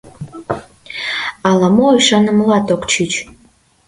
[1.49, 3.11] Ала-мо ӱшанымылат ок чуч!